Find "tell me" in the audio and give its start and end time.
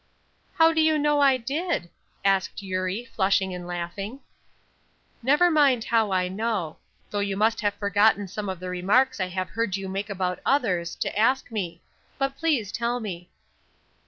12.71-13.29